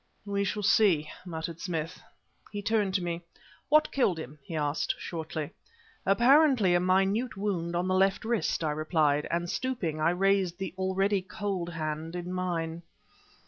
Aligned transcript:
"We 0.25 0.43
shall 0.43 0.63
see," 0.63 1.11
muttered 1.27 1.59
Smith. 1.61 2.01
He 2.51 2.63
turned 2.63 2.95
to 2.95 3.03
me 3.03 3.21
"What 3.69 3.91
killed 3.91 4.17
him?" 4.17 4.39
he 4.41 4.55
asked, 4.55 4.95
shortly. 4.97 5.51
"Apparently, 6.07 6.73
a 6.73 6.79
minute 6.79 7.37
wound 7.37 7.75
on 7.75 7.87
the 7.87 7.93
left 7.93 8.25
wrist," 8.25 8.63
I 8.63 8.71
replied, 8.71 9.27
and, 9.29 9.47
stooping, 9.47 10.01
I 10.01 10.09
raised 10.09 10.57
the 10.57 10.73
already 10.75 11.21
cold 11.21 11.69
hand 11.69 12.15
in 12.15 12.33
mine. 12.33 12.81